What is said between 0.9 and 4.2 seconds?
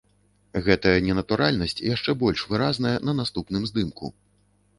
ненатуральнасць яшчэ больш выразная на наступным здымку.